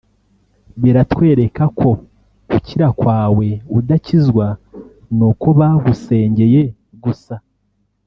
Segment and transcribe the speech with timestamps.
[0.81, 1.89] Biratwereka ko
[2.49, 4.45] gukira kwawe udakizwa
[5.17, 6.61] nuko bagusengeye
[7.05, 7.35] gusa